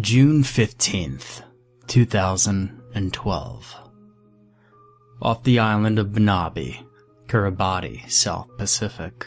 [0.00, 1.42] June 15th,
[1.86, 3.76] 2012.
[5.20, 6.78] Off the island of Banaba,
[7.26, 9.26] Kiribati, South Pacific.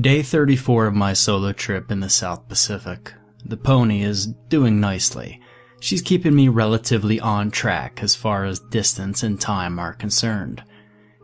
[0.00, 3.12] Day 34 of my solo trip in the South Pacific.
[3.44, 5.40] The pony is doing nicely.
[5.78, 10.64] She's keeping me relatively on track as far as distance and time are concerned.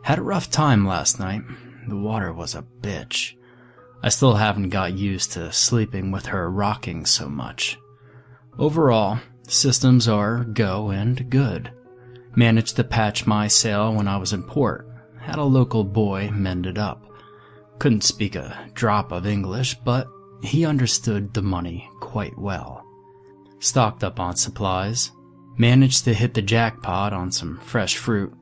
[0.03, 1.41] Had a rough time last night.
[1.89, 3.33] The water was a bitch.
[4.01, 7.77] I still haven't got used to sleeping with her rocking so much.
[8.59, 11.71] Overall, systems are go and good.
[12.35, 14.87] Managed to patch my sail when I was in port.
[15.19, 17.05] Had a local boy mend it up.
[17.77, 20.07] Couldn't speak a drop of English, but
[20.41, 22.83] he understood the money quite well.
[23.59, 25.11] Stocked up on supplies.
[25.57, 28.33] Managed to hit the jackpot on some fresh fruit.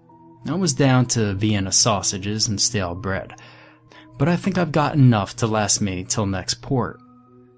[0.47, 3.33] I was down to Vienna sausages and stale bread,
[4.17, 7.01] but I think I've got enough to last me till next port.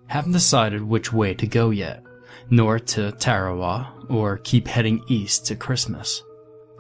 [0.07, 2.06] Haven't decided which way to go yet
[2.49, 6.23] north to Tarawa, or keep heading east to Christmas.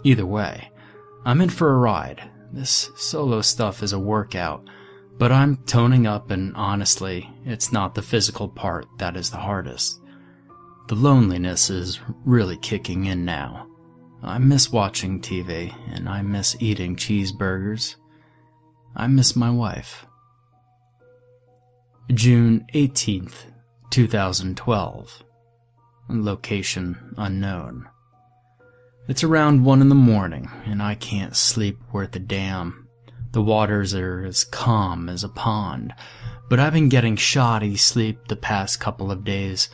[0.03, 0.69] Either way,
[1.25, 2.29] I'm in for a ride.
[2.53, 4.67] This solo stuff is a workout,
[5.17, 9.99] but I'm toning up and honestly, it's not the physical part that is the hardest.
[10.87, 13.67] The loneliness is really kicking in now.
[14.23, 17.95] I miss watching TV, and I miss eating cheeseburgers.
[18.95, 20.05] I miss my wife.
[22.13, 23.51] June 18th,
[23.91, 25.23] 2012
[26.09, 27.87] location unknown.
[29.07, 32.87] It's around one in the morning, and I can't sleep worth a damn.
[33.31, 35.93] The waters are as calm as a pond,
[36.49, 39.69] but I've been getting shoddy sleep the past couple of days.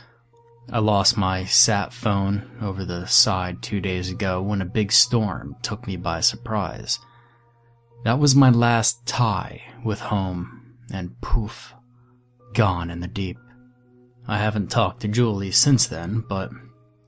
[0.70, 5.56] I lost my sat phone over the side two days ago when a big storm
[5.62, 6.98] took me by surprise.
[8.04, 11.74] That was my last tie with home, and poof,
[12.52, 13.38] gone in the deep.
[14.26, 16.50] I haven't talked to Julie since then, but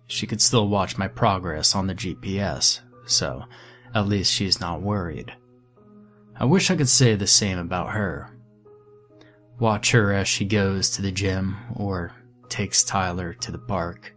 [0.07, 3.45] she could still watch my progress on the GPS, so
[3.95, 5.33] at least she's not worried.
[6.39, 8.31] I wish I could say the same about her.
[9.59, 12.13] Watch her as she goes to the gym or
[12.51, 14.15] takes Tyler to the park.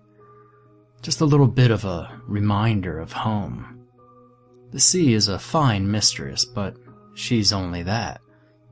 [1.01, 3.87] Just a little bit of a reminder of home.
[4.71, 6.75] The sea is a fine mistress, but
[7.13, 8.19] she's only that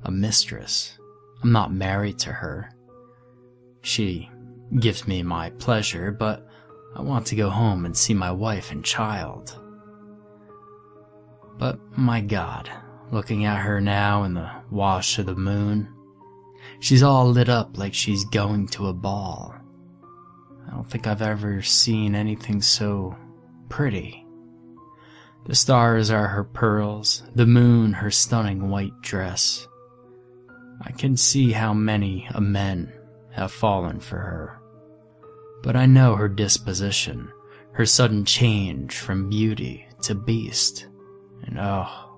[0.04, 0.98] a mistress.
[1.42, 2.70] I'm not married to her.
[3.88, 4.30] She
[4.82, 6.46] gives me my pleasure, but
[6.94, 9.58] I want to go home and see my wife and child.
[11.58, 12.70] But my God,
[13.14, 15.88] looking at her now in the wash of the moon,
[16.82, 19.56] she's all lit up like she's going to a ball.
[20.68, 23.16] I don't think I've ever seen anything so
[23.70, 24.28] pretty.
[25.46, 29.66] The stars are her pearls, the moon her stunning white dress.
[30.82, 32.92] I can see how many a men
[33.38, 34.60] have fallen for her.
[35.64, 37.32] But I know her disposition,
[37.74, 40.88] her sudden change from beauty to beast,
[41.44, 42.18] and oh,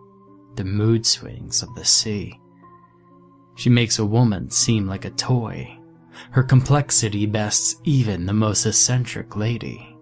[0.56, 2.40] the mood swings of the sea.
[3.56, 5.78] She makes a woman seem like a toy.
[6.32, 9.98] Her complexity bests even the most eccentric lady.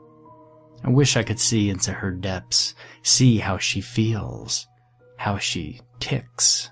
[0.83, 4.67] I wish I could see into her depths, see how she feels,
[5.17, 6.69] how she ticks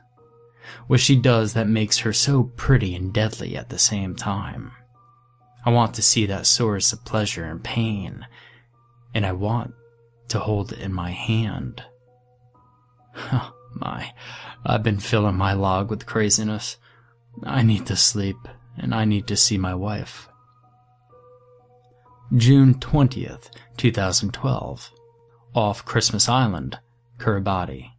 [0.87, 4.71] what she does that makes her so pretty and deadly at the same time.
[5.65, 8.27] I want to see that source of pleasure and pain,
[9.13, 9.73] and I want
[10.27, 11.83] to hold it in my hand.
[13.17, 14.13] Oh, my,
[14.65, 16.77] I've been filling my log with craziness.
[17.43, 18.37] I need to sleep,
[18.77, 20.29] and I need to see my wife.
[22.35, 24.91] June 20th, 2012.
[25.53, 26.79] Off Christmas Island,
[27.17, 27.94] Kiribati.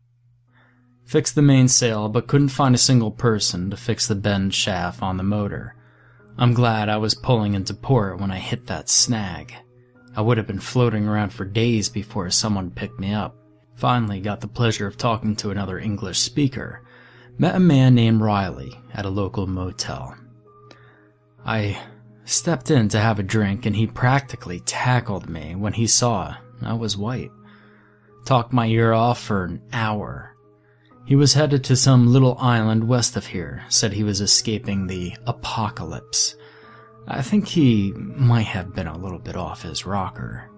[1.07, 5.17] Fixed the mainsail, but couldn't find a single person to fix the bend shaft on
[5.17, 5.77] the motor.
[6.37, 9.55] I'm glad I was pulling into port when I hit that snag.
[10.17, 13.37] I would have been floating around for days before someone picked me up.
[13.77, 16.83] Finally got the pleasure of talking to another English speaker.
[17.39, 20.17] Met a man named Riley at a local motel.
[21.45, 21.81] I
[22.25, 26.73] stepped in to have a drink and he practically tackled me when he saw I
[26.73, 27.31] was white.
[28.25, 30.36] Talked my ear off for an hour
[31.07, 35.15] he was headed to some little island west of here, said he was escaping the
[35.27, 36.35] apocalypse.
[37.07, 40.51] I think he might have been a little bit off his rocker.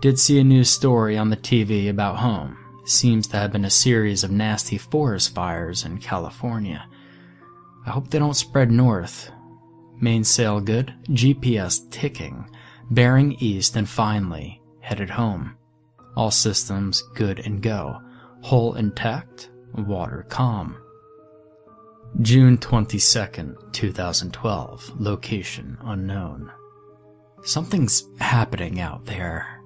[0.00, 2.58] Did see a news story on the TV about home.
[2.86, 6.84] Seems to have been a series of nasty forest fires in California.
[7.86, 9.30] I hope they don't spread north.
[10.00, 12.50] Mainsail good, GPS ticking,
[12.90, 15.56] bearing east and finally headed home.
[16.16, 18.00] All systems good and go.
[18.46, 20.76] Hull intact, water calm.
[22.20, 26.52] June 22nd, 2012, location unknown.
[27.42, 29.60] Something's happening out there.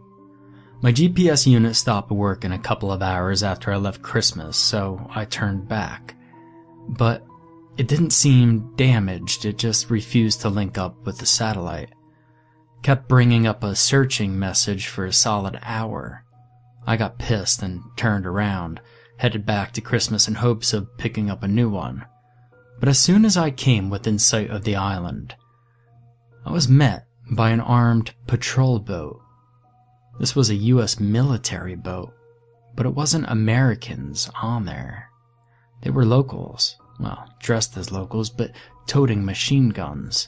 [0.81, 5.27] My GPS unit stopped working a couple of hours after I left Christmas, so I
[5.27, 6.17] turned back.
[6.89, 7.23] But
[7.77, 11.91] it didn't seem damaged, it just refused to link up with the satellite.
[12.81, 16.25] Kept bringing up a searching message for a solid hour.
[16.91, 18.81] I got pissed and turned around,
[19.17, 22.05] headed back to Christmas in hopes of picking up a new one.
[22.81, 25.37] But as soon as I came within sight of the island,
[26.45, 29.21] I was met by an armed patrol boat.
[30.19, 32.13] This was a US military boat,
[32.75, 35.11] but it wasn't Americans on there.
[35.83, 38.51] They were locals, well, dressed as locals, but
[38.89, 40.27] toting machine guns.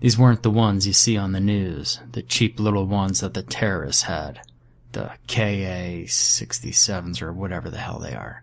[0.00, 3.42] These weren't the ones you see on the news, the cheap little ones that the
[3.42, 4.42] terrorists had,
[4.92, 8.42] the KA 67s or whatever the hell they are.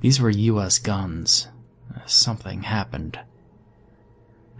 [0.00, 1.48] These were US guns.
[1.94, 3.18] Uh, something happened.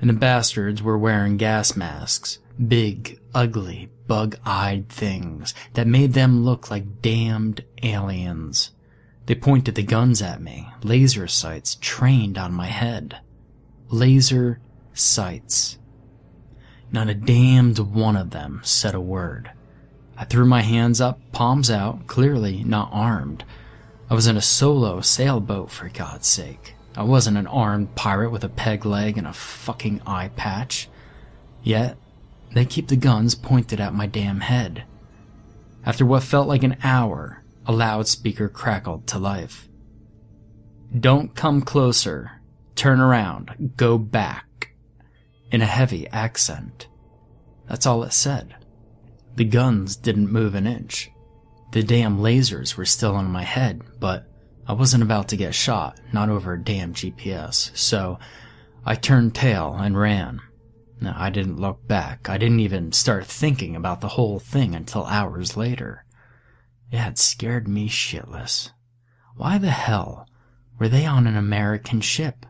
[0.01, 2.39] And the bastards were wearing gas masks,
[2.69, 8.73] big, ugly, bug eyed things that made them look like damned aliens.
[9.27, 13.21] They pointed the guns at me, laser sights trained on my head.
[13.89, 14.61] Laser
[14.93, 15.79] sights.
[16.93, 19.51] Not a damned one of them said a word.
[20.17, 23.45] I threw my hands up, palms out, clearly not armed.
[24.09, 26.75] I was in a solo sailboat, for God's sake.
[26.97, 30.89] I wasn't an armed pirate with a peg leg and a fucking eye patch.
[31.63, 31.97] Yet,
[32.53, 34.85] they keep the guns pointed at my damn head.
[35.85, 39.69] After what felt like an hour, a loudspeaker crackled to life.
[40.99, 42.41] Don't come closer.
[42.77, 43.75] Turn around.
[43.77, 44.75] Go back
[45.51, 46.87] in a heavy accent.
[47.69, 48.55] That's all it said.
[49.37, 51.11] The guns didn't move an inch.
[51.73, 54.27] The damn lasers were still on my head, but
[54.67, 58.19] I wasn't about to get shot, not over a damn GPS, so
[58.85, 60.41] I turned tail and ran.
[61.01, 62.29] No, I didn't look back.
[62.29, 66.05] I didn't even start thinking about the whole thing until hours later.
[66.93, 68.71] It had scared me shitless.
[69.37, 70.29] Why the hell
[70.79, 72.47] were they on an American ship?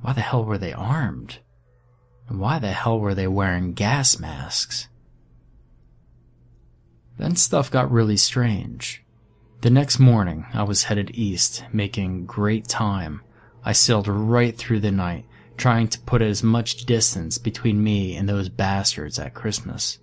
[0.00, 1.38] Why the hell were they armed?
[2.28, 4.88] And why the hell were they wearing gas masks?
[7.16, 9.04] Then stuff got really strange.
[9.60, 13.22] The next morning, I was headed east, making great time.
[13.64, 15.24] I sailed right through the night,
[15.56, 19.98] trying to put as much distance between me and those bastards at Christmas.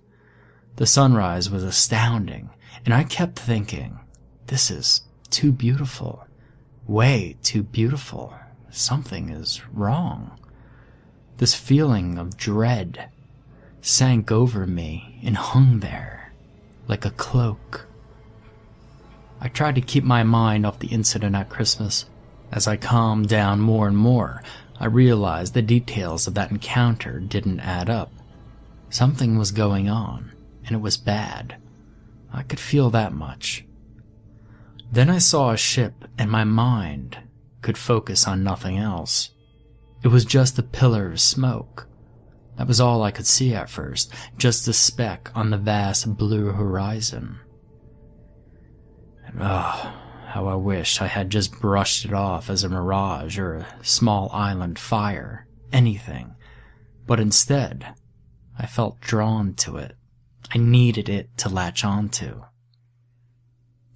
[0.76, 2.50] The sunrise was astounding,
[2.84, 4.00] and I kept thinking,
[4.46, 6.26] this is too beautiful.
[6.86, 8.34] Way too beautiful.
[8.70, 10.38] Something is wrong.
[11.36, 13.10] This feeling of dread
[13.80, 16.21] sank over me and hung there
[16.88, 17.86] like a cloak.
[19.40, 22.06] I tried to keep my mind off the incident at Christmas.
[22.52, 24.42] As I calmed down more and more,
[24.78, 28.12] I realized the details of that encounter didn't add up.
[28.90, 30.32] Something was going on,
[30.64, 31.56] and it was bad.
[32.32, 33.64] I could feel that much.
[34.90, 37.18] Then I saw a ship, and my mind
[37.62, 39.30] could focus on nothing else.
[40.02, 41.86] It was just a pillar of smoke.
[42.56, 46.52] That was all I could see at first, just a speck on the vast blue
[46.52, 47.40] horizon.
[49.26, 49.92] And oh,
[50.26, 54.30] how I wish I had just brushed it off as a mirage or a small
[54.32, 56.34] island fire, anything.
[57.06, 57.94] But instead,
[58.58, 59.96] I felt drawn to it.
[60.54, 62.42] I needed it to latch onto.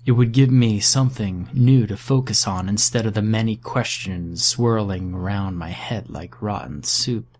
[0.06, 5.12] It would give me something new to focus on instead of the many questions swirling
[5.12, 7.35] around my head like rotten soup.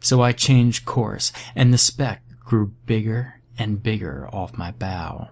[0.00, 5.28] So I changed course, and the speck grew bigger and bigger off my bow.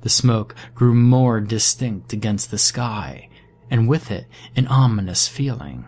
[0.00, 3.28] The smoke grew more distinct against the sky,
[3.70, 5.86] and with it an ominous feeling.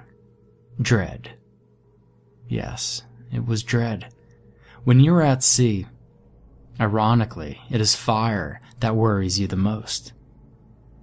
[0.81, 1.31] Dread.
[2.49, 4.13] Yes, it was dread.
[4.85, 5.87] When you're at sea,
[6.79, 10.13] Ironically, it is fire that worries you the most.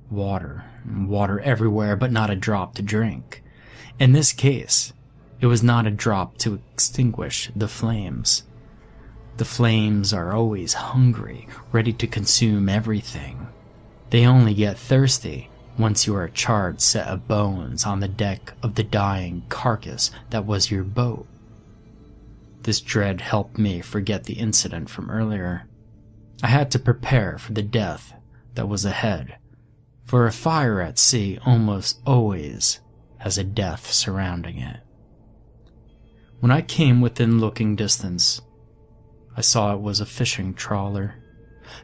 [0.09, 3.43] Water, water everywhere, but not a drop to drink.
[3.97, 4.93] In this case,
[5.43, 8.43] it was not a drop to extinguish the flames.
[9.35, 13.49] The flames are always hungry, ready to consume everything.
[14.09, 18.53] They only get thirsty once you are a charred set of bones on the deck
[18.63, 21.27] of the dying carcass that was your boat.
[22.61, 25.67] This dread helped me forget the incident from earlier.
[26.41, 28.13] I had to prepare for the death
[28.53, 29.35] that was ahead,
[30.05, 32.79] for a fire at sea almost always
[33.17, 34.82] has a death surrounding it.
[36.43, 38.41] When I came within looking distance,
[39.37, 41.15] I saw it was a fishing trawler.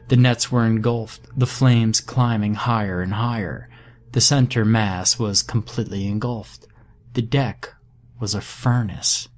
[0.08, 3.70] The nets were engulfed, the flames climbing higher and higher.
[4.12, 6.66] The center mass was completely engulfed.
[7.14, 7.72] The deck
[8.20, 9.30] was a furnace.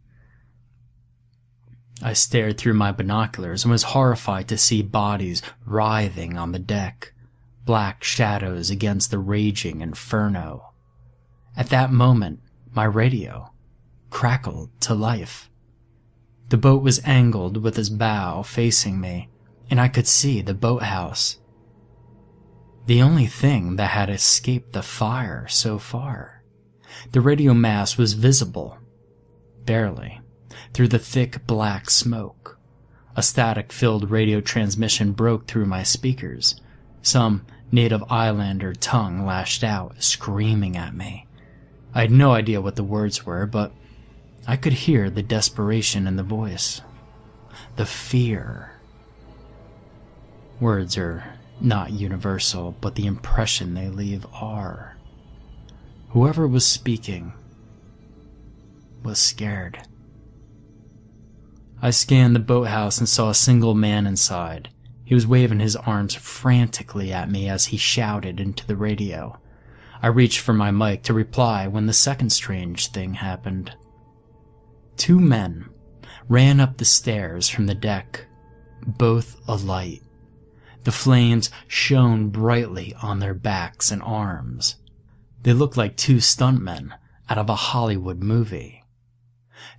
[2.03, 7.13] I stared through my binoculars and was horrified to see bodies writhing on the deck,
[7.65, 10.73] black shadows against the raging inferno.
[11.57, 12.41] At that moment,
[12.75, 13.53] my radio
[14.13, 15.51] crackled to life.
[16.51, 19.31] The boat was angled with its bow facing me,
[19.71, 21.39] and I could see the boathouse.
[22.87, 26.45] The only thing that had escaped the fire so far.
[27.13, 28.77] The radio mast was visible,
[29.65, 30.21] barely,
[30.75, 32.59] through the thick black smoke.
[33.17, 36.61] A static filled radio transmission broke through my speakers.
[37.01, 41.27] Some native islander tongue lashed out, screaming at me.
[41.95, 43.73] I had no idea what the words were, but
[44.47, 46.81] I could hear the desperation in the voice.
[47.77, 48.73] The fear.
[50.61, 51.25] Words are
[51.61, 54.97] not universal, but the impression they leave are.
[56.11, 57.33] Whoever was speaking
[59.03, 59.79] was scared.
[61.81, 64.69] I scanned the boathouse and saw a single man inside.
[65.05, 69.39] He was waving his arms frantically at me as he shouted into the radio.
[70.01, 73.73] I reached for my mic to reply when the second strange thing happened.
[74.97, 75.69] Two men
[76.29, 78.27] ran up the stairs from the deck,
[78.87, 80.03] both alight.
[80.85, 84.77] The flames shone brightly on their backs and arms.
[85.43, 86.93] They looked like two stuntmen
[87.29, 88.85] out of a Hollywood movie.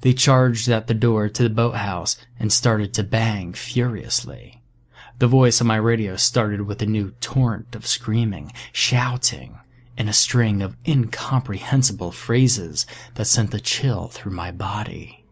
[0.02, 4.62] They charged at the door to the boathouse and started to bang furiously.
[5.20, 9.60] The voice on my radio started with a new torrent of screaming, shouting,
[9.98, 12.86] and a string of incomprehensible phrases
[13.16, 15.26] that sent a chill through my body.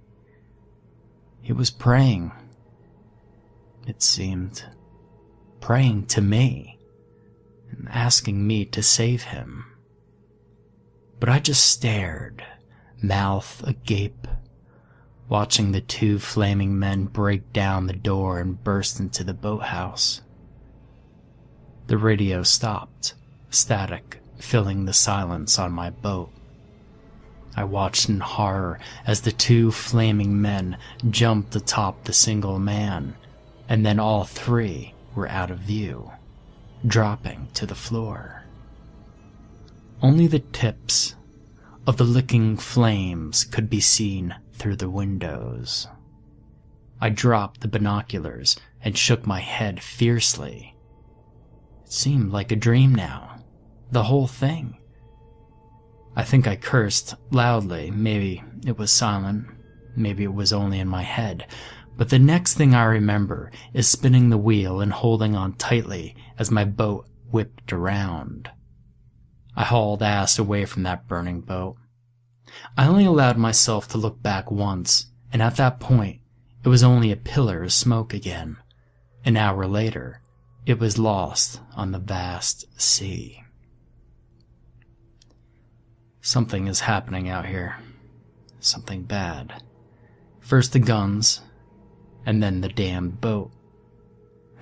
[1.42, 2.32] He was praying.
[3.88, 4.64] It seemed.
[5.60, 6.80] Praying to me.
[7.72, 9.66] And asking me to save him.
[11.20, 12.44] But I just stared,
[13.02, 14.28] mouth agape,
[15.30, 20.22] watching the two flaming men break down the door and burst into the boathouse.
[21.88, 23.14] The radio stopped,
[23.50, 26.32] static filling the silence on my boat.
[27.56, 30.78] I watched in horror as the two flaming men
[31.10, 33.16] jumped atop the single man,
[33.68, 36.12] and then all three were out of view,
[36.86, 38.44] dropping to the floor.
[40.02, 41.16] Only the tips
[41.86, 45.88] of the licking flames could be seen through the windows.
[47.00, 50.76] I dropped the binoculars and shook my head fiercely.
[51.84, 53.31] It seemed like a dream now
[53.92, 54.78] the whole thing.
[56.16, 57.92] I think I cursed loudly.
[57.92, 59.48] Maybe it was silent.
[59.96, 61.48] Maybe it was only in my head.
[61.98, 66.50] But the next thing I remember is spinning the wheel and holding on tightly as
[66.52, 68.50] my boat whipped around.
[69.56, 71.76] I hauled ass away from that burning boat.
[72.78, 76.22] I only allowed myself to look back once, and at that point,
[76.64, 78.58] it was only a pillar of smoke again.
[79.24, 80.22] An hour later,
[80.66, 83.44] it was lost on the vast sea.
[86.22, 87.78] Something is happening out here.
[88.60, 89.64] Something bad.
[90.40, 91.42] First the guns,
[92.26, 93.52] and then the damned boat.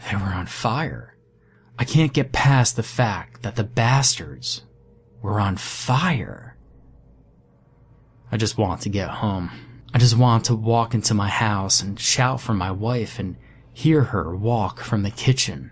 [0.10, 1.16] They were on fire.
[1.78, 4.63] I can't get past the fact that the bastards
[5.22, 6.56] were on fire.
[8.32, 9.51] I just want to get home.
[9.94, 13.36] I just want to walk into my house and shout for my wife and
[13.74, 15.72] hear her walk from the kitchen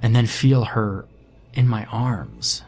[0.00, 1.06] and then feel her
[1.52, 2.62] in my arms.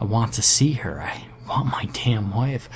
[0.00, 1.02] I want to see her.
[1.02, 2.68] I want my damn wife,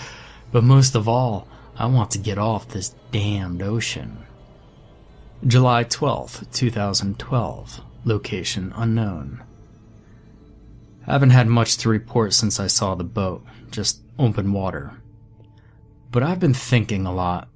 [0.51, 4.25] but most of all, I want to get off this damned ocean.
[5.47, 7.81] July 12th, 2012.
[8.05, 9.43] Location unknown.
[11.07, 14.93] Haven't had much to report since I saw the boat, just open water.
[16.11, 17.49] But I've been thinking a lot.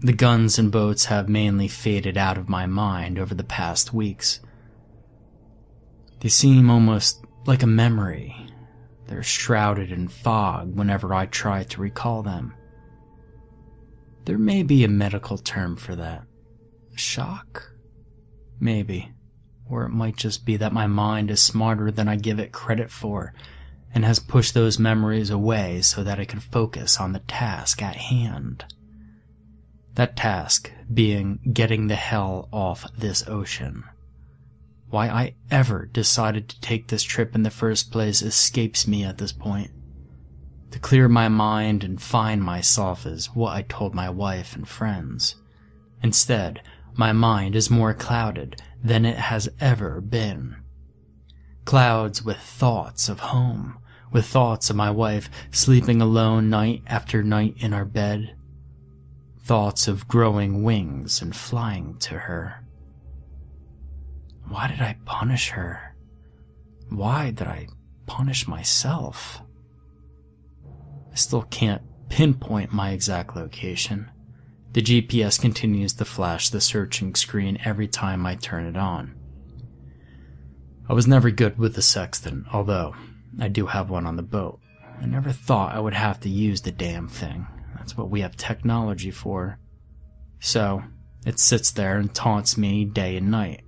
[0.00, 4.40] The guns and boats have mainly faded out of my mind over the past weeks.
[6.20, 8.34] They seem almost like a memory,
[9.14, 12.52] they're shrouded in fog whenever I try to recall them.
[14.24, 16.24] There may be a medical term for that.
[16.96, 17.70] Shock?
[18.58, 19.12] Maybe.
[19.70, 22.90] Or it might just be that my mind is smarter than I give it credit
[22.90, 23.32] for
[23.94, 27.94] and has pushed those memories away so that I can focus on the task at
[27.94, 28.64] hand.
[29.94, 33.84] That task being getting the hell off this ocean.
[34.94, 39.18] Why I ever decided to take this trip in the first place escapes me at
[39.18, 39.72] this point.
[40.70, 45.34] To clear my mind and find myself is what I told my wife and friends.
[46.00, 46.62] Instead,
[46.96, 50.58] my mind is more clouded than it has ever been.
[51.64, 53.78] Clouds with thoughts of home,
[54.12, 58.36] with thoughts of my wife sleeping alone night after night in our bed.
[59.40, 62.63] thoughts of growing wings and flying to her.
[64.48, 65.94] Why did I punish her?
[66.90, 67.68] Why did I
[68.06, 69.40] punish myself?
[71.12, 74.10] I still can't pinpoint my exact location.
[74.72, 79.14] The GPS continues to flash the searching screen every time I turn it on.
[80.88, 82.94] I was never good with the sextant, although
[83.40, 84.60] I do have one on the boat.
[85.00, 87.46] I never thought I would have to use the damn thing.
[87.76, 89.58] That's what we have technology for.
[90.40, 90.82] So,
[91.24, 93.64] it sits there and taunts me day and night,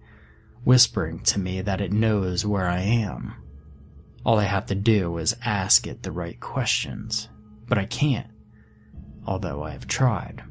[0.67, 3.33] whispering to me that it knows where I am.
[4.25, 7.29] All I have to do is ask it the right questions,
[7.69, 8.27] but I can't,
[9.25, 10.43] although I have tried.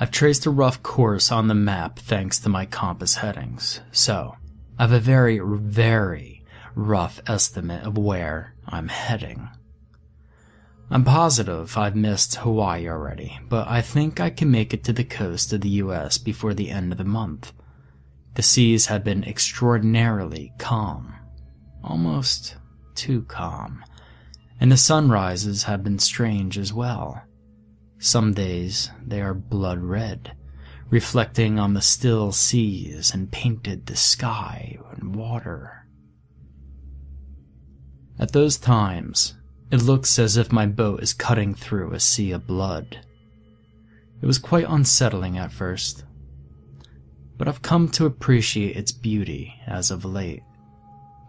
[0.00, 4.34] I've traced a rough course on the map thanks to my compass headings, so
[4.76, 6.42] I have a very, very
[6.74, 9.50] rough estimate of where I'm heading.
[10.90, 15.04] I'm positive I've missed Hawaii already, but I think I can make it to the
[15.04, 17.52] coast of the US before the end of the month.
[18.34, 21.14] The seas have been extraordinarily calm,
[21.82, 22.56] almost
[22.94, 23.84] too calm,
[24.60, 27.22] and the sunrises have been strange as well.
[27.98, 30.36] Some days they are blood red,
[30.90, 35.86] reflecting on the still seas and painted the sky and water.
[38.18, 39.34] At those times,
[39.70, 43.04] it looks as if my boat is cutting through a sea of blood.
[44.20, 46.04] It was quite unsettling at first,
[47.40, 50.42] but I've come to appreciate its beauty as of late.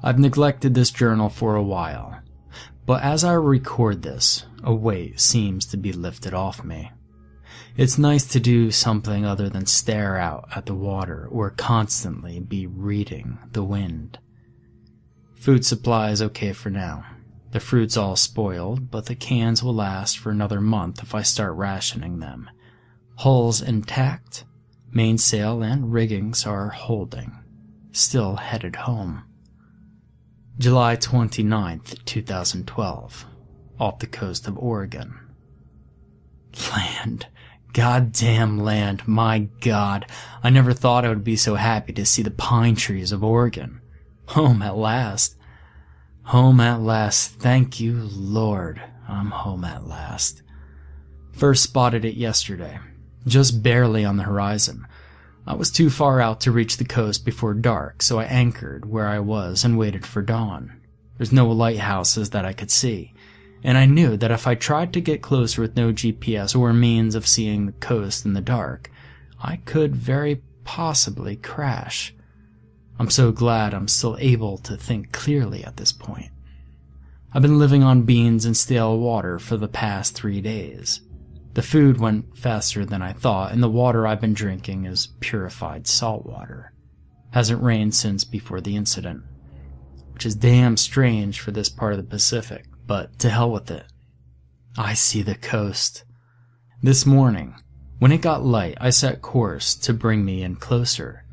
[0.04, 2.20] I've neglected this journal for a while,
[2.86, 6.92] but as I record this, a weight seems to be lifted off me.
[7.78, 12.68] It's nice to do something other than stare out at the water or constantly be
[12.68, 14.20] reading the wind.
[15.38, 17.06] Food supply is okay for now.
[17.52, 21.56] The fruit's all spoiled, but the cans will last for another month if I start
[21.56, 22.50] rationing them.
[23.16, 24.44] Hull's intact,
[24.92, 27.38] mainsail and riggings are holding.
[27.92, 29.24] Still headed home.
[30.58, 33.26] July 29th, 2012
[33.80, 35.20] off the coast of Oregon.
[36.72, 37.28] Land.
[37.74, 39.08] Goddamn land.
[39.08, 40.06] My god.
[40.44, 43.82] I never thought I would be so happy to see the pine trees of Oregon.
[44.28, 45.36] Home at last.
[46.24, 47.32] Home at last.
[47.40, 48.82] Thank you, Lord.
[49.08, 50.44] I'm home at last.
[51.32, 52.80] First spotted it yesterday.
[53.26, 54.88] Just barely on the horizon.
[55.46, 59.08] I was too far out to reach the coast before dark, so I anchored where
[59.08, 60.82] I was and waited for dawn.
[61.18, 63.14] There's no lighthouses that I could see,
[63.64, 67.16] and I knew that if I tried to get closer with no GPS or means
[67.16, 68.92] of seeing the coast in the dark,
[69.42, 72.14] I could very possibly crash.
[73.00, 76.32] I'm so glad I'm still able to think clearly at this point.
[77.34, 81.02] I've been living on beans and stale water for the past three days.
[81.54, 85.88] The food went faster than I thought, and the water I've been drinking is purified
[85.88, 86.74] salt water.
[87.32, 89.24] Hasn't rained since before the incident,
[90.14, 93.86] which is damn strange for this part of the Pacific but to hell with it.
[94.78, 96.04] I see the coast.
[96.82, 97.56] This morning,
[98.00, 101.24] when it got light, I set course to bring me in closer,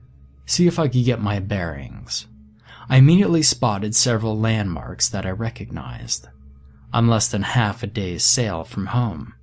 [0.47, 2.27] see if I could get my bearings.
[2.89, 6.29] I immediately spotted several landmarks that I recognized.
[6.93, 9.35] I'm less than half a day's sail from home.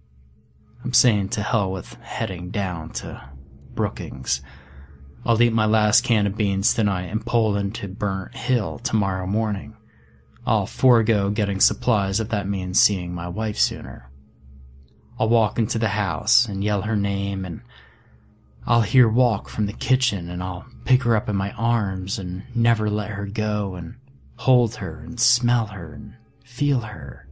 [0.86, 3.20] I'm saying to hell with heading down to
[3.74, 4.42] Brookings.
[5.26, 9.76] I'll eat my last can of beans tonight and pull into Burnt Hill tomorrow morning.
[10.46, 14.12] I'll forego getting supplies if that means seeing my wife sooner.
[15.18, 17.62] I'll walk into the house and yell her name, and
[18.68, 22.44] I'll hear walk from the kitchen, and I'll pick her up in my arms and
[22.54, 23.96] never let her go, and
[24.36, 27.25] hold her and smell her and feel her.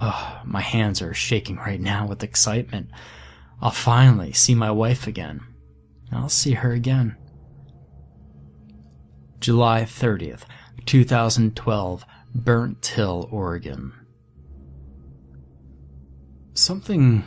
[0.00, 2.90] My hands are shaking right now with excitement.
[3.60, 5.42] I'll finally see my wife again.
[6.10, 7.16] I'll see her again.
[9.38, 10.42] July 30th,
[10.86, 13.92] 2012, Burnt Hill, Oregon.
[16.54, 17.24] Something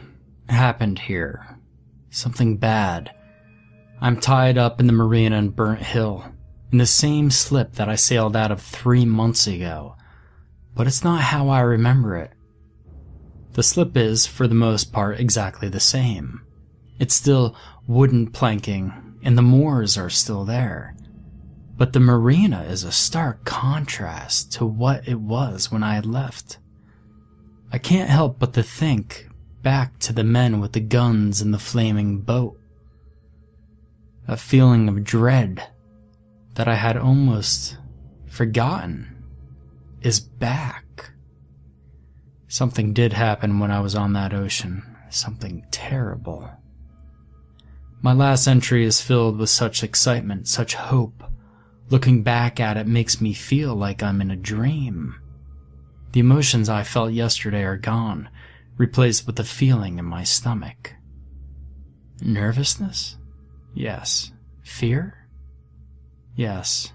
[0.50, 1.58] happened here.
[2.10, 3.12] Something bad.
[4.02, 6.26] I'm tied up in the marina in Burnt Hill,
[6.72, 9.96] in the same slip that I sailed out of three months ago.
[10.76, 12.34] But it's not how I remember it.
[13.54, 16.42] The slip is, for the most part, exactly the same.
[17.00, 17.56] It's still
[17.88, 20.96] wooden planking, and the moors are still there.
[21.78, 26.58] But the marina is a stark contrast to what it was when I had left.
[27.72, 29.28] I can't help but to think
[29.62, 32.60] back to the men with the guns and the flaming boat.
[34.28, 35.68] A feeling of dread
[36.56, 37.78] that I had almost
[38.28, 39.24] forgotten
[40.02, 40.83] is back.
[42.54, 44.84] Something did happen when I was on that ocean.
[45.10, 46.48] something terrible.
[48.04, 51.24] My last entry is filled with such excitement, such hope.
[51.90, 55.16] Looking back at it makes me feel like I'm in a dream.
[56.12, 58.30] The emotions I felt yesterday are gone,
[58.78, 60.94] replaced with a feeling in my stomach.
[62.22, 63.18] Nervousness?
[63.74, 64.32] Yes.
[64.62, 65.28] Fear?
[66.36, 66.94] Yes.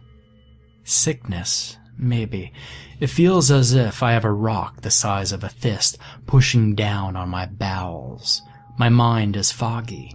[0.85, 1.79] Sickness?
[1.98, 2.52] Maybe.
[3.00, 7.16] It feels as if I have a rock the size of a fist pushing down
[7.16, 8.42] on my bowels.
[8.78, 10.14] My mind is foggy.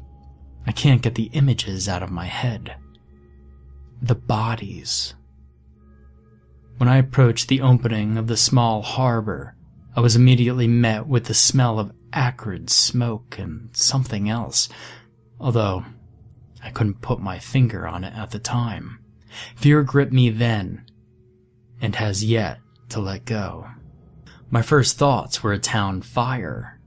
[0.65, 2.76] I can't get the images out of my head.
[4.02, 5.13] The bodies.
[6.78, 9.56] When I approached the opening of the small harbor,
[9.96, 14.69] I was immediately met with the smell of acrid smoke and something else,
[15.39, 15.84] although
[16.63, 19.00] I couldn't put my finger on it at the time.
[19.56, 20.86] Fear gripped me then,
[21.84, 23.67] and has yet to let go.
[24.50, 26.80] My first thoughts were a town fire,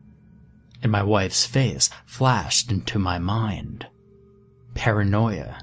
[0.82, 3.87] and my wife's face flashed into my mind.
[4.74, 5.59] Paranoia.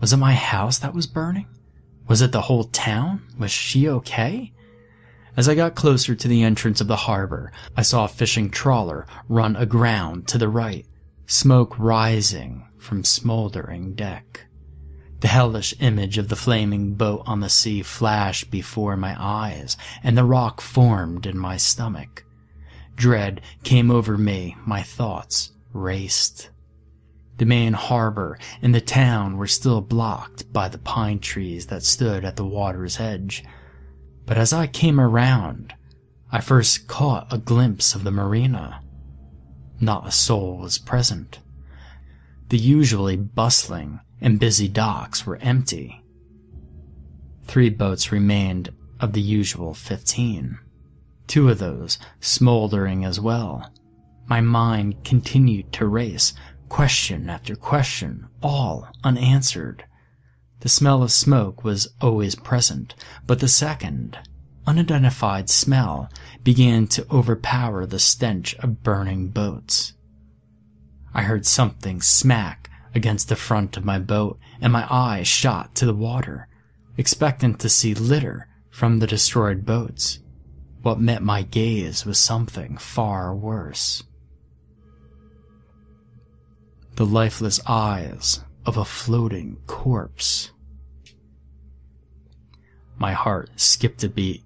[0.00, 1.46] Was it my house that was burning?
[2.08, 3.22] Was it the whole town?
[3.38, 4.52] Was she okay?
[5.36, 9.06] As I got closer to the entrance of the harbor, I saw a fishing trawler
[9.28, 10.84] run aground to the right,
[11.26, 14.47] smoke rising from smoldering deck.
[15.20, 20.16] The hellish image of the flaming boat on the sea flashed before my eyes, and
[20.16, 22.24] the rock formed in my stomach.
[22.94, 26.50] Dread came over me, my thoughts raced.
[27.38, 32.24] The main harbor and the town were still blocked by the pine trees that stood
[32.24, 33.44] at the water's edge.
[34.26, 35.74] But as I came around,
[36.30, 38.82] I first caught a glimpse of the marina.
[39.80, 41.38] Not a soul was present.
[42.48, 46.02] The usually bustling and busy docks were empty.
[47.44, 50.58] Three boats remained of the usual fifteen.
[51.26, 53.72] Two of those smoldering as well.
[54.26, 56.34] My mind continued to race,
[56.68, 59.84] question after question, all unanswered.
[60.60, 62.94] The smell of smoke was always present,
[63.26, 64.18] but the second,
[64.66, 66.10] unidentified smell
[66.42, 69.94] began to overpower the stench of burning boats.
[71.14, 75.86] I heard something smack against the front of my boat, and my eyes shot to
[75.86, 76.48] the water,
[76.96, 80.20] expectant to see litter from the destroyed boats.
[80.82, 84.04] What met my gaze was something far worse.
[86.94, 90.50] The lifeless eyes of a floating corpse.
[92.96, 94.42] My heart skipped a beat,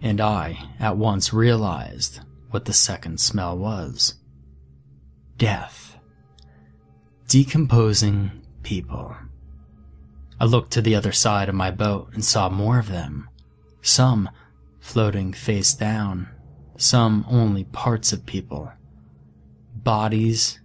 [0.00, 4.14] and I at once realized what the second smell was.
[5.36, 5.89] Death
[7.30, 8.28] decomposing
[8.64, 9.16] people.
[10.40, 13.30] I looked to the other side of my boat and saw more of them.
[13.82, 14.28] Some
[14.80, 16.28] floating face down,
[16.76, 18.72] some only parts of people.
[19.76, 20.58] Bodies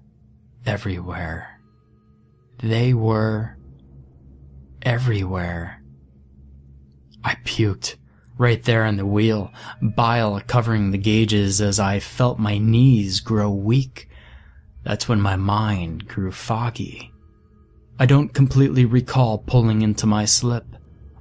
[0.66, 1.60] everywhere.
[2.64, 3.58] They were
[4.82, 5.84] everywhere.
[7.24, 7.96] I puked
[8.40, 13.52] right there on the wheel, bile covering the gauges as I felt my knees grow
[13.52, 14.10] weak
[14.86, 17.12] that's when my mind grew foggy.
[17.98, 20.66] I don't completely recall pulling into my slip.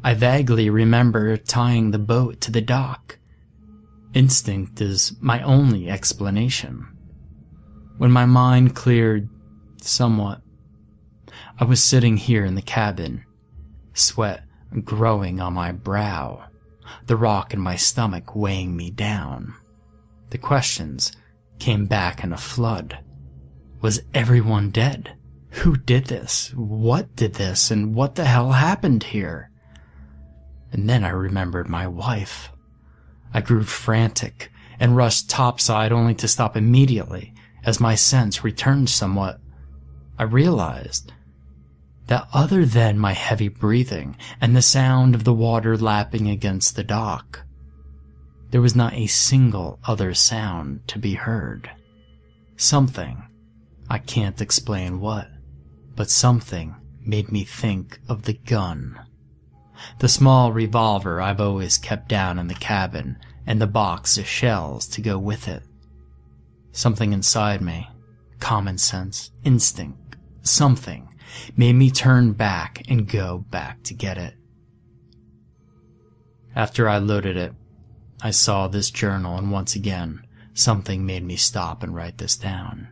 [0.03, 3.19] I vaguely remember tying the boat to the dock.
[4.13, 6.87] Instinct is my only explanation.
[7.97, 9.29] When my mind cleared
[9.81, 10.43] somewhat,
[11.59, 13.25] I was sitting here in the cabin,
[13.95, 14.45] sweat
[14.85, 16.45] growing on my brow,
[17.07, 19.55] the rock in my stomach weighing me down.
[20.31, 21.13] The questions
[21.59, 22.99] came back in a flood.
[23.85, 25.15] Was everyone dead?
[25.51, 26.55] Who did this?
[26.55, 27.71] What did this?
[27.71, 29.51] And what the hell happened here?
[30.73, 32.49] And then I remembered my wife.
[33.35, 39.39] I grew frantic and rushed topside only to stop immediately as my sense returned somewhat.
[40.19, 41.13] I realized
[42.07, 46.85] that other than my heavy breathing and the sound of the water lapping against the
[46.85, 47.43] dock,
[48.51, 51.71] there was not a single other sound to be heard.
[52.57, 53.25] Something
[53.89, 55.29] I can't explain what,
[55.95, 58.99] but something made me think of the gun.
[59.99, 64.87] The small revolver I've always kept down in the cabin and the box of shells
[64.89, 65.63] to go with it.
[66.73, 67.89] Something inside me,
[68.41, 71.09] common sense, instinct, something,
[71.57, 74.35] made me turn back and go back to get it.
[76.57, 77.53] After I loaded it,
[78.23, 80.23] I saw this journal and once again,
[80.55, 82.89] something made me stop and write this down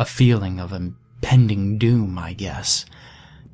[0.00, 2.86] a feeling of impending doom, I guess.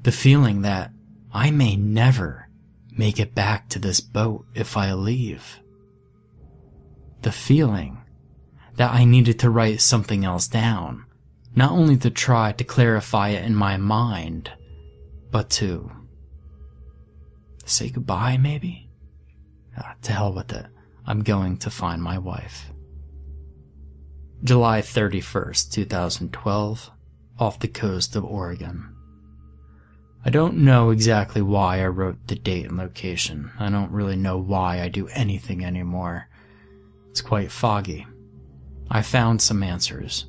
[0.05, 0.93] The feeling that
[1.33, 2.49] I may never
[2.93, 5.59] make it back to this boat if I leave.
[7.23, 7.99] The feeling
[8.77, 11.05] that I needed to write something else down,
[11.57, 14.53] not only to try to clarify it in my mind,
[15.33, 15.91] but to
[17.65, 18.89] say goodbye, maybe?
[19.77, 20.67] Ah, to hell with it.
[21.07, 22.71] I'm going to find my wife.
[24.45, 26.91] July 31st, 2012,
[27.39, 28.95] off the coast of Oregon.
[30.25, 33.51] I don't know exactly why I wrote the date and location.
[33.59, 36.29] I don't really know why I do anything anymore.
[37.11, 38.07] It's quite foggy.
[38.91, 40.27] I found some answers.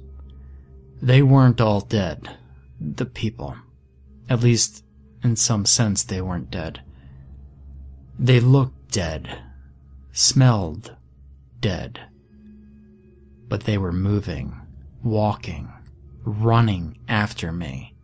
[1.02, 2.30] They weren't all dead.
[2.80, 3.56] The people.
[4.30, 4.84] At least,
[5.24, 6.82] in some sense, they weren't dead.
[8.18, 9.42] They looked dead.
[10.12, 10.96] Smelled
[11.60, 12.00] dead.
[13.48, 14.60] But they were moving,
[15.04, 15.72] walking,
[16.24, 17.96] running after me.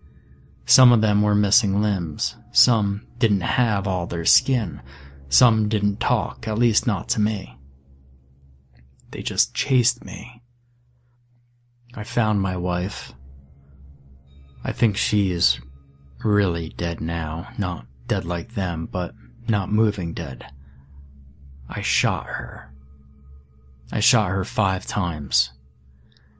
[0.65, 2.35] Some of them were missing limbs.
[2.51, 4.81] Some didn't have all their skin.
[5.29, 7.57] Some didn't talk, at least not to me.
[9.11, 10.41] They just chased me.
[11.93, 13.13] I found my wife.
[14.63, 15.59] I think she is
[16.23, 17.49] really dead now.
[17.57, 19.13] Not dead like them, but
[19.47, 20.45] not moving dead.
[21.69, 22.72] I shot her.
[23.93, 25.51] I shot her five times.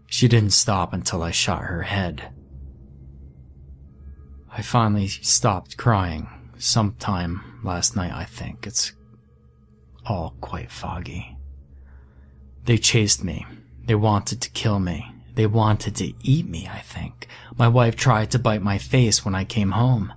[0.08, 2.32] She didn't stop until I shot her head.
[4.52, 8.66] I finally stopped crying sometime last night, I think.
[8.66, 8.94] It's
[10.04, 11.38] all quite foggy.
[12.66, 13.46] They chased me.
[13.86, 15.06] They wanted to kill me.
[15.36, 17.28] They wanted to eat me, I think.
[17.56, 20.12] My wife tried to bite my face when I came home.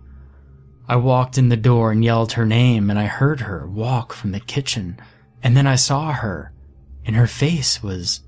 [0.88, 4.32] I walked in the door and yelled her name, and I heard her walk from
[4.32, 4.98] the kitchen,
[5.42, 6.54] and then I saw her,
[7.06, 8.20] and her face was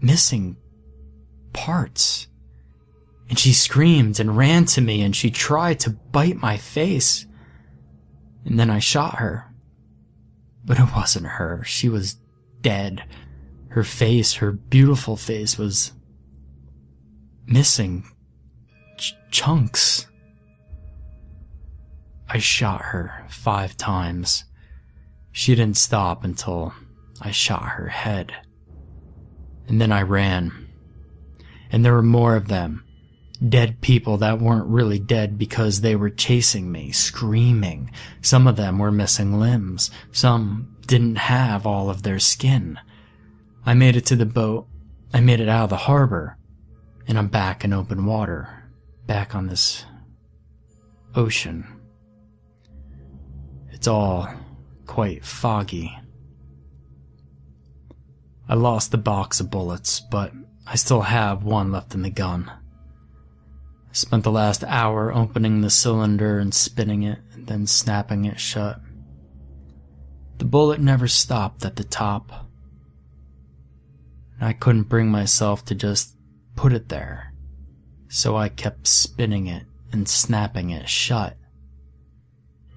[0.00, 0.56] missing
[1.54, 2.28] parts.
[3.30, 7.24] And she screamed and ran to me, and she tried to bite my face.
[8.44, 9.50] And then I shot her.
[10.66, 11.64] But it wasn't her.
[11.64, 12.18] She was
[12.60, 13.04] dead.
[13.68, 15.92] Her face, her beautiful face, was
[17.46, 18.04] missing
[18.98, 20.06] ch- chunks.
[22.28, 24.44] I shot her five times.
[25.32, 26.74] She didn't stop until
[27.20, 28.34] I shot her head.
[29.66, 30.68] And then I ran.
[31.70, 32.84] And there were more of them.
[33.48, 37.90] Dead people that weren't really dead because they were chasing me, screaming.
[38.22, 39.90] Some of them were missing limbs.
[40.12, 42.78] Some didn't have all of their skin.
[43.66, 44.66] I made it to the boat.
[45.12, 46.38] I made it out of the harbor.
[47.06, 48.48] And I'm back in open water.
[49.06, 49.84] Back on this
[51.14, 51.66] ocean.
[53.72, 54.28] It's all
[54.86, 55.98] quite foggy.
[58.48, 60.32] I lost the box of bullets, but
[60.66, 62.50] I still have one left in the gun.
[62.50, 68.40] I spent the last hour opening the cylinder and spinning it, and then snapping it
[68.40, 68.80] shut.
[70.38, 72.48] The bullet never stopped at the top.
[74.40, 76.16] I couldn't bring myself to just
[76.56, 77.32] put it there,
[78.08, 81.36] so I kept spinning it and snapping it shut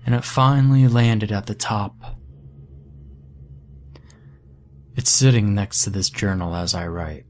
[0.08, 2.17] and it finally landed at the top.
[4.98, 7.26] It's sitting next to this journal as I write.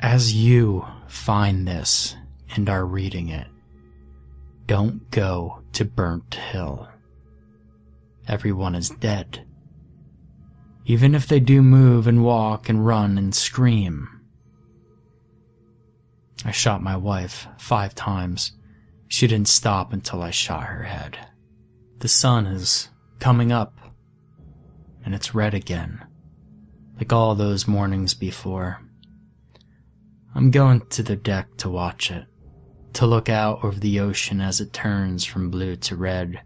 [0.00, 2.16] As you find this
[2.56, 3.46] and are reading it,
[4.66, 6.88] don't go to Burnt Hill.
[8.26, 9.46] Everyone is dead.
[10.86, 14.08] Even if they do move and walk and run and scream.
[16.42, 18.52] I shot my wife five times
[19.08, 21.18] she didn't stop until I shot her head.
[21.98, 23.78] The sun is coming up,
[25.04, 26.04] and it's red again,
[26.96, 28.80] like all those mornings before.
[30.34, 32.24] I'm going to the deck to watch it,
[32.94, 36.40] to look out over the ocean as it turns from blue to red,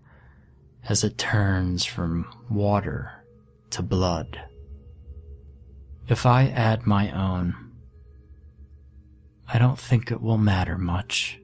[0.88, 3.24] as it turns from water
[3.70, 4.40] to blood.
[6.08, 7.54] If I add my own,
[9.46, 11.38] I don't think it will matter much.